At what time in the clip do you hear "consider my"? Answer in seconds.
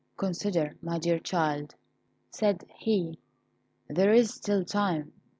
0.17-0.97